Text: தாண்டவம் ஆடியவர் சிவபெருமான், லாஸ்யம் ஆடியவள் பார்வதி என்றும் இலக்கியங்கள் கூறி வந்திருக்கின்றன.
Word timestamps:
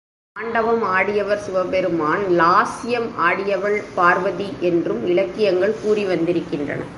தாண்டவம் 0.35 0.83
ஆடியவர் 0.95 1.41
சிவபெருமான், 1.45 2.23
லாஸ்யம் 2.39 3.07
ஆடியவள் 3.27 3.77
பார்வதி 3.95 4.47
என்றும் 4.69 5.01
இலக்கியங்கள் 5.07 5.75
கூறி 5.83 6.03
வந்திருக்கின்றன. 6.05 6.81